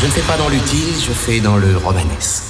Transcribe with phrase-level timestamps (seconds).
[0.00, 2.49] Je ne fais pas dans l'utile, je fais dans le romanesque.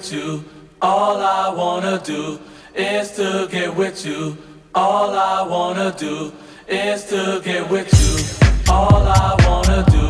[0.00, 0.44] With you.
[0.80, 2.40] All I wanna do
[2.74, 4.36] is to get with you.
[4.74, 6.32] All I wanna do
[6.66, 8.72] is to get with you.
[8.72, 10.06] All I wanna do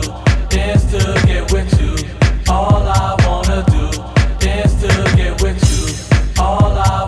[0.56, 1.94] is to get with you.
[2.48, 3.86] All I wanna do
[4.46, 5.82] is to get with you.
[6.40, 6.99] All I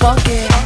[0.00, 0.57] D'aucuns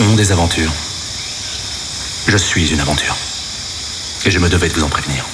[0.00, 0.72] ont des aventures.
[2.26, 3.16] Je suis une aventure.
[4.24, 5.27] Et je me devais de vous en prévenir.